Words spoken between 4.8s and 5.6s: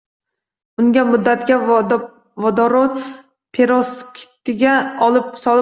solib qo'ying